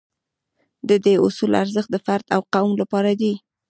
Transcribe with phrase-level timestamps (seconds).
[0.89, 3.33] د دې اصول ارزښت د فرد او قوم لپاره دی.